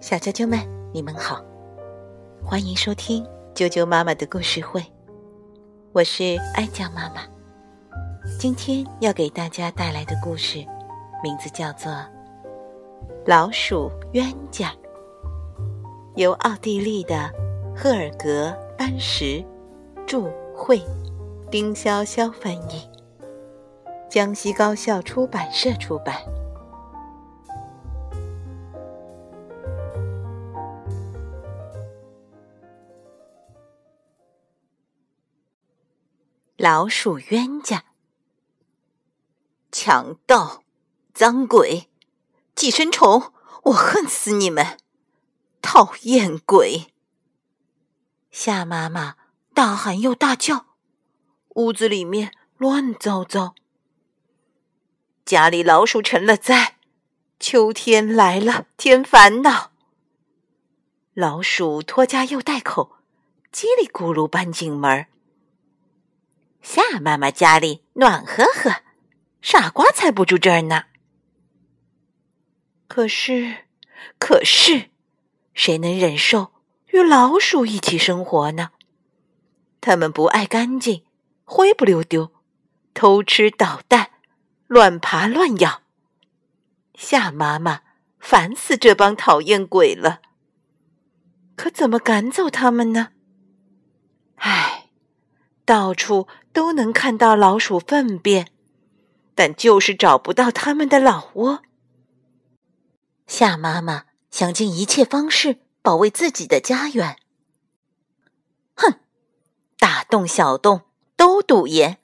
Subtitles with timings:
[0.00, 0.58] 小啾啾们，
[0.92, 1.42] 你们好，
[2.44, 4.80] 欢迎收听啾啾妈妈的故事会，
[5.92, 7.22] 我是爱酱妈妈。
[8.38, 10.58] 今天要给大家带来的故事，
[11.24, 11.90] 名字叫做
[13.26, 14.68] 《老鼠冤家》，
[16.14, 17.28] 由奥地利的
[17.74, 19.44] 赫尔格·班什
[20.06, 20.80] 著，绘，
[21.50, 22.88] 丁潇潇翻译，
[24.08, 26.14] 江西高校出版社出版。
[36.62, 37.86] 老鼠冤家，
[39.72, 40.62] 强盗，
[41.12, 41.90] 脏鬼，
[42.54, 43.32] 寄生虫，
[43.64, 44.78] 我恨死你们！
[45.60, 46.94] 讨厌鬼！
[48.30, 49.16] 夏妈妈
[49.52, 50.66] 大喊又大叫，
[51.56, 53.56] 屋子里面乱糟糟。
[55.24, 56.78] 家里老鼠成了灾，
[57.40, 59.72] 秋天来了添烦恼。
[61.14, 62.98] 老鼠拖家又带口，
[63.52, 65.08] 叽里咕噜搬进门儿。
[66.62, 68.82] 夏妈妈家里暖和和，
[69.42, 70.84] 傻瓜才不住这儿呢。
[72.86, 73.64] 可是，
[74.18, 74.90] 可是，
[75.54, 76.52] 谁能忍受
[76.92, 78.70] 与老鼠一起生活呢？
[79.80, 81.04] 他们不爱干净，
[81.44, 82.32] 灰不溜丢，
[82.94, 84.10] 偷吃捣蛋，
[84.68, 85.82] 乱爬乱咬。
[86.94, 87.80] 夏妈妈
[88.20, 90.20] 烦死这帮讨厌鬼了。
[91.56, 93.08] 可怎么赶走他们呢？
[94.36, 94.71] 唉。
[95.72, 98.52] 到处都能看到老鼠粪便，
[99.34, 101.62] 但就是找不到他们的老窝。
[103.26, 107.16] 夏妈妈想尽一切方式保卫自己的家园。
[108.74, 109.00] 哼，
[109.78, 110.82] 大洞小洞
[111.16, 111.96] 都堵严，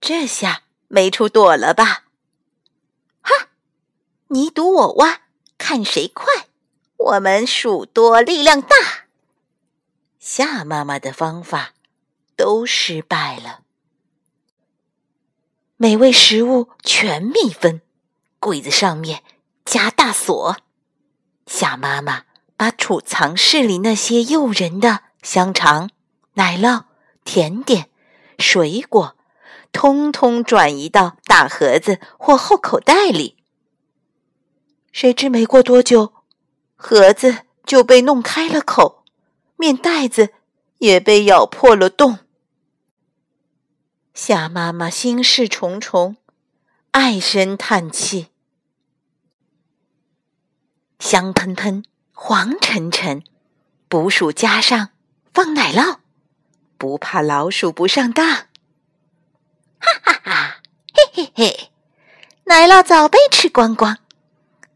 [0.00, 2.04] 这下没处躲了吧？
[3.20, 3.48] 哈，
[4.28, 5.20] 你堵我挖，
[5.58, 6.46] 看谁快！
[6.96, 8.74] 我们鼠多力量大。
[10.18, 11.74] 夏妈妈的方法。
[12.42, 13.60] 都失败了，
[15.76, 17.80] 美味食物全密封，
[18.40, 19.22] 柜子上面
[19.64, 20.56] 加大锁。
[21.46, 22.24] 夏妈妈
[22.56, 25.90] 把储藏室里那些诱人的香肠、
[26.32, 26.86] 奶酪、
[27.22, 27.88] 甜点、
[28.40, 29.16] 水果，
[29.70, 33.36] 通通转移到大盒子或厚口袋里。
[34.90, 36.12] 谁知没过多久，
[36.74, 39.04] 盒子就被弄开了口，
[39.54, 40.30] 面袋子。
[40.78, 42.18] 也被咬破了洞。
[44.14, 46.16] 夏妈妈心事重重，
[46.90, 48.28] 唉声叹气。
[50.98, 53.24] 香喷喷，黄沉沉，
[53.88, 54.90] 捕鼠夹上
[55.32, 55.98] 放奶酪，
[56.76, 58.28] 不怕老鼠不上当。
[58.28, 58.46] 哈
[60.02, 60.60] 哈哈，
[60.92, 61.70] 嘿嘿嘿，
[62.44, 63.98] 奶酪早被吃光光，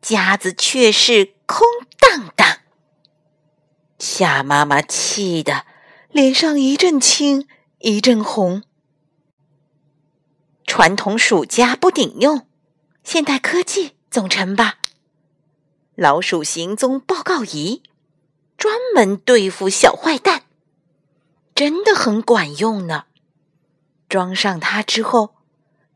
[0.00, 1.66] 夹子却是空
[1.98, 2.60] 荡荡。
[3.98, 5.66] 夏妈妈气得。
[6.10, 7.46] 脸上一阵青
[7.80, 8.62] 一阵红。
[10.66, 12.46] 传统鼠夹不顶用，
[13.02, 14.78] 现代科技总成吧。
[15.94, 17.82] 老鼠行踪报告仪，
[18.58, 20.42] 专门对付小坏蛋，
[21.54, 23.04] 真的很管用呢。
[24.08, 25.36] 装上它之后，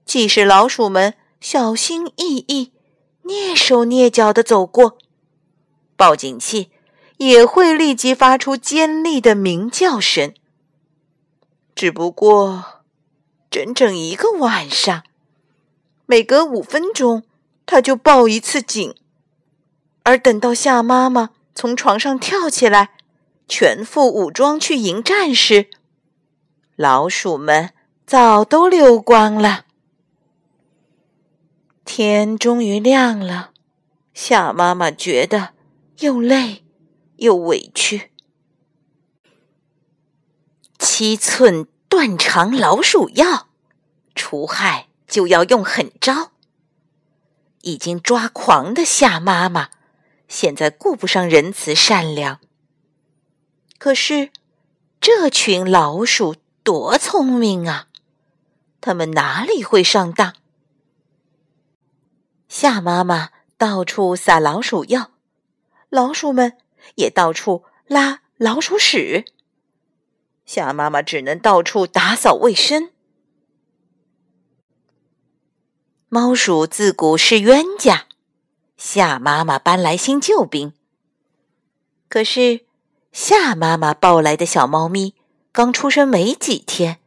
[0.04, 2.72] 即使老鼠们小心翼翼、
[3.24, 4.96] 蹑手蹑脚的走过，
[5.96, 6.70] 报警器。
[7.18, 10.32] 也会立即发出尖利的鸣叫声。
[11.74, 12.79] 只不过，
[13.50, 15.02] 整整一个晚上，
[16.06, 17.24] 每隔五分钟，
[17.66, 18.94] 他就报一次警。
[20.04, 22.94] 而等到夏妈妈从床上跳起来，
[23.48, 25.68] 全副武装去迎战时，
[26.76, 27.74] 老鼠们
[28.06, 29.66] 早都溜光了。
[31.84, 33.50] 天终于亮了，
[34.14, 35.50] 夏妈妈觉得
[35.98, 36.62] 又累。
[37.16, 38.12] 又委屈，
[40.78, 43.48] 七寸断肠老鼠药，
[44.14, 46.30] 除害就要用狠招。
[47.60, 49.68] 已经抓狂的夏妈妈，
[50.28, 52.40] 现在顾不上仁慈善良。
[53.76, 54.30] 可是，
[55.00, 57.88] 这群老鼠多聪明啊！
[58.80, 60.34] 他们哪里会上当？
[62.48, 65.10] 夏妈妈到处撒老鼠药，
[65.90, 66.56] 老鼠们。
[66.94, 69.26] 也到处拉老鼠屎，
[70.52, 72.90] 夏妈妈只能到处打扫卫生。
[76.08, 78.08] 猫鼠自古是冤家，
[78.76, 80.72] 夏妈妈搬来新救兵。
[82.08, 82.62] 可是
[83.12, 85.14] 夏妈妈抱来的小猫咪
[85.52, 86.98] 刚出生没几天，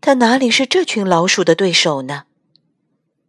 [0.00, 2.24] 它哪里是这群老鼠的对手呢？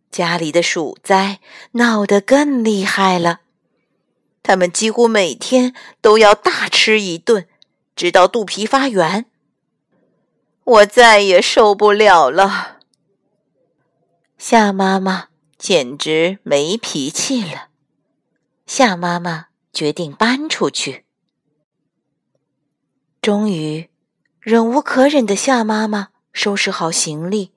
[0.10, 1.40] 家里的鼠灾
[1.74, 3.42] 闹得更厉害了。
[4.42, 7.48] 他们几乎每天都要大吃一顿，
[7.98, 9.26] 直到肚皮发圆。
[10.64, 12.78] 我再也受不了了。
[14.38, 17.70] 夏妈妈简直没脾气了。
[18.68, 21.06] 夏妈妈决定搬出去。
[23.20, 23.90] 终于，
[24.40, 27.52] 忍无可忍的夏妈妈收拾好行李，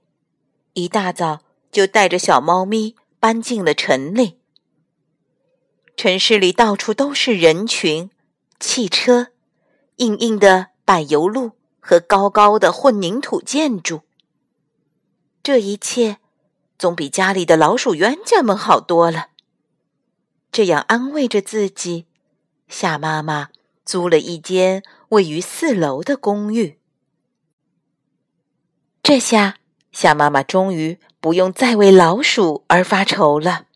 [0.72, 4.38] 一大早就带着小猫咪搬进了城里。
[5.96, 8.10] 城市里到处都是人群、
[8.58, 9.32] 汽车、
[10.00, 14.00] 硬硬的柏油路和高高的混凝土建筑。
[15.42, 16.16] 这一切
[16.78, 19.28] 总比家里的老鼠冤家们好多了。
[20.50, 22.06] 这样安慰着自己，
[22.66, 23.50] 夏妈妈
[23.84, 26.78] 租了一间位于四楼的公寓。
[29.02, 29.58] 这下，
[29.92, 33.66] 夏妈妈终于不用再为老鼠而发愁了。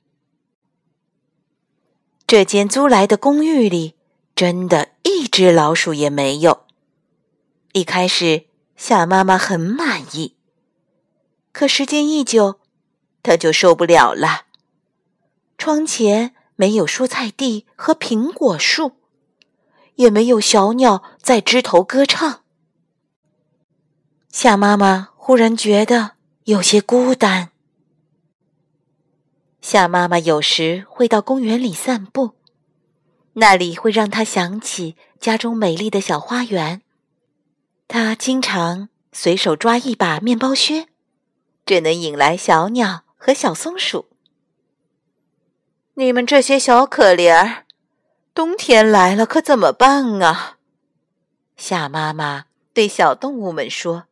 [2.27, 3.95] 这间租来的公寓里，
[4.35, 4.94] 真的
[5.37, 6.63] 只老鼠也没有。
[7.73, 8.47] 一开始，
[8.77, 10.37] 夏妈妈很满意，
[11.51, 12.61] 可时间一久，
[13.21, 14.43] 她就受不了了。
[15.59, 18.93] 窗前没有蔬菜地和苹果树，
[19.97, 22.45] 也没有小鸟在枝头歌唱。
[24.31, 26.13] 夏妈妈忽然觉得
[26.45, 27.51] 有些孤单。
[29.61, 32.37] 夏妈妈有时会到公园里散步，
[33.33, 34.95] 那里会让她想起
[35.25, 36.83] 家中美丽的小花园。
[37.89, 40.89] 他经常随手抓一把面包屑，
[41.65, 44.11] 这能引来小鸟和小松鼠。
[45.95, 47.65] 你们这些小可怜儿，
[48.35, 50.59] 冬天来了可怎么办啊？
[51.57, 52.45] 夏妈妈
[52.75, 54.05] 对小动物们说：“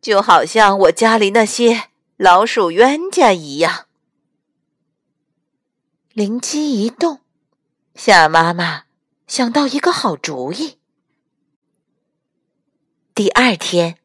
[0.00, 3.86] 就好像我家里那些老鼠冤家一样。”
[6.14, 7.18] 灵机一动，
[7.96, 8.84] 夏妈妈
[9.32, 10.76] 想到一个好主意。
[13.14, 13.96] 第二天，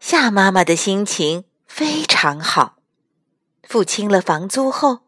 [0.00, 2.78] 夏妈妈的心情非常好。
[3.62, 5.02] 付清了房租后，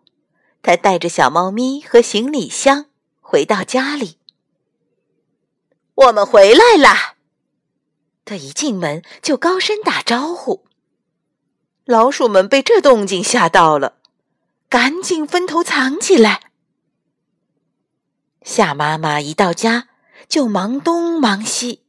[0.62, 2.86] 她带着小猫咪和行李箱
[3.20, 4.20] 回到家里。
[5.96, 7.16] 我们回来啦！
[8.24, 10.64] 她一进门就高声打招呼。
[11.84, 13.96] 老鼠们被这动静吓到了。
[14.68, 16.45] 赶紧分头藏起来。
[18.56, 19.88] 夏妈妈一到家
[20.30, 21.82] 就忙东忙西，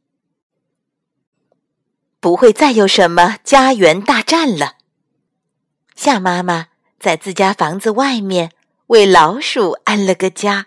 [2.20, 4.74] 不会再有什么家园大战了。
[5.96, 6.66] 夏妈妈
[7.00, 8.52] 在自家房子外面
[8.88, 10.66] 为老鼠安了个家，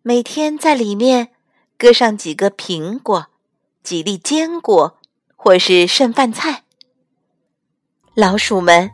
[0.00, 1.28] 每天在里面
[1.76, 3.26] 搁上几个苹果、
[3.82, 4.98] 几粒坚果
[5.36, 6.64] 或是剩饭菜，
[8.14, 8.92] 老鼠们。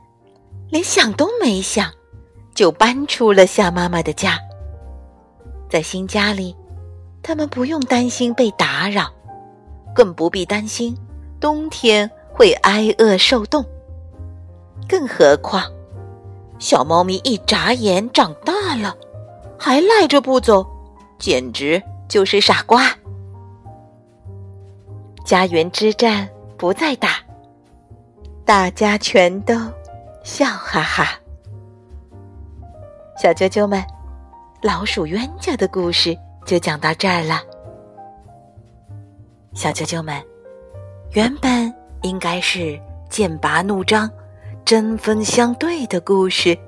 [0.68, 1.92] 连想都没想，
[2.56, 4.40] 就搬出了夏妈妈的家。
[5.68, 6.56] 在新家里，
[7.22, 9.10] 他们不用担心被打扰，
[9.94, 10.96] 更不必担心
[11.40, 13.64] 冬天会挨饿受冻。
[14.88, 15.64] 更何况，
[16.58, 18.96] 小猫咪一眨眼长大了，
[19.58, 20.66] 还赖着不走，
[21.18, 22.84] 简直就是傻瓜。
[25.24, 27.18] 家园之战不再打，
[28.44, 29.54] 大家全都。
[30.22, 31.20] 笑哈哈，
[33.16, 33.80] 小啾啾们，
[34.62, 37.40] 老鼠冤家的故事就讲到这儿了。
[39.54, 40.22] 小啾啾们，
[41.12, 44.10] 原本应该是剑拔弩张、
[44.64, 46.58] 针锋相对的故事，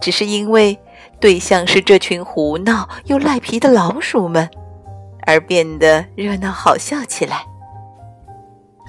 [0.00, 0.78] 只是因为
[1.20, 4.48] 对象是这群胡闹又赖皮的老鼠们，
[5.26, 7.44] 而变得热闹好笑起来。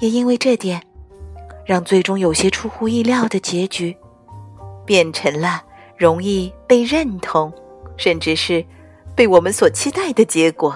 [0.00, 0.82] 也因为这点。
[1.66, 3.96] 让最终有些出乎意料的结局，
[4.84, 5.62] 变成了
[5.96, 7.52] 容易被认同，
[8.00, 8.64] 甚至是
[9.14, 10.74] 被我们所期待的结果。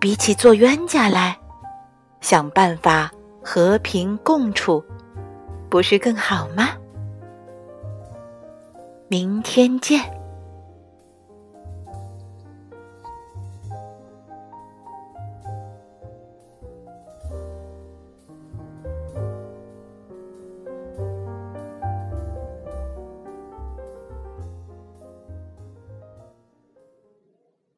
[0.00, 1.38] 比起做冤家来，
[2.20, 3.12] 想办法
[3.44, 4.84] 和平共处，
[5.70, 6.70] 不是更好吗？
[9.06, 10.15] 明天见。